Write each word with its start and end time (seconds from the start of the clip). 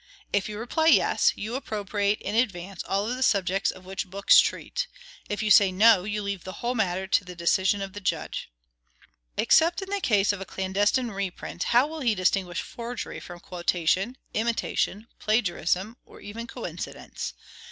If 0.33 0.49
you 0.49 0.57
reply 0.57 0.87
"Yes," 0.87 1.31
you 1.35 1.53
appropriate 1.53 2.19
in 2.23 2.33
advance 2.33 2.81
all 2.85 3.05
the 3.05 3.21
subjects 3.21 3.69
of 3.69 3.85
which 3.85 4.09
books 4.09 4.39
treat; 4.39 4.87
if 5.29 5.43
you 5.43 5.51
say 5.51 5.71
"No," 5.71 6.05
you 6.05 6.23
leave 6.23 6.43
the 6.43 6.53
whole 6.65 6.73
matter 6.73 7.05
to 7.05 7.23
the 7.23 7.35
decision 7.35 7.83
of 7.83 7.93
the 7.93 7.99
judge. 8.01 8.49
Except 9.37 9.79
in 9.79 9.91
the 9.91 10.01
case 10.01 10.33
of 10.33 10.41
a 10.41 10.43
clandestine 10.45 11.09
reprint, 11.11 11.65
how 11.65 11.85
will 11.85 12.01
he 12.01 12.15
distinguish 12.15 12.61
forgery 12.61 13.19
from 13.19 13.41
quotation, 13.41 14.17
imitation, 14.33 15.05
plagiarism, 15.19 15.95
or 16.03 16.19
even 16.19 16.47
coincidence? 16.47 17.33